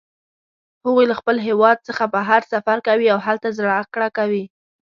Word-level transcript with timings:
هغوی 0.85 1.05
له 1.11 1.15
خپل 1.19 1.37
هیواد 1.47 1.77
څخه 1.87 2.03
بهر 2.15 2.41
سفر 2.53 2.77
کوي 2.87 3.07
او 3.13 3.19
هلته 3.27 3.47
زده 3.57 3.75
کړه 3.93 4.09
کوي 4.17 4.43